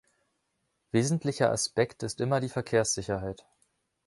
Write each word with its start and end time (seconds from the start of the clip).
Wesentlicher 0.89 1.51
Aspekt 1.51 2.01
ist 2.01 2.21
immer 2.21 2.39
die 2.39 2.49
Verkehrssicherheit. 2.49 3.45